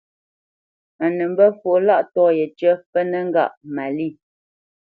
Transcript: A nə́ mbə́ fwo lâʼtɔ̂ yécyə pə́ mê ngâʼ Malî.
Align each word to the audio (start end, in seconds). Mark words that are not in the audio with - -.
A 1.03 1.05
nə́ 1.15 1.27
mbə́ 1.31 1.49
fwo 1.59 1.71
lâʼtɔ̂ 1.87 2.25
yécyə 2.37 2.71
pə́ 2.91 3.01
mê 3.11 3.19
ngâʼ 3.29 3.51
Malî. 3.75 4.07